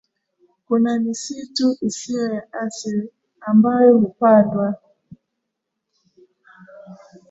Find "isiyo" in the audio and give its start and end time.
1.81-2.33